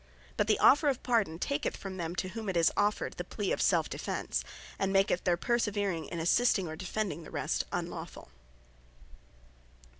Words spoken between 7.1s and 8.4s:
the rest, unlawfull.